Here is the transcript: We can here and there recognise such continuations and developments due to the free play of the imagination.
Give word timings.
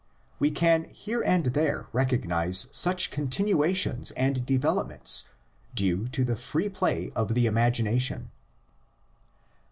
We 0.39 0.49
can 0.49 0.85
here 0.85 1.21
and 1.21 1.43
there 1.45 1.85
recognise 1.93 2.65
such 2.71 3.11
continuations 3.11 4.09
and 4.09 4.43
developments 4.47 5.29
due 5.75 6.07
to 6.07 6.23
the 6.25 6.35
free 6.35 6.69
play 6.69 7.11
of 7.15 7.35
the 7.35 7.45
imagination. 7.45 8.31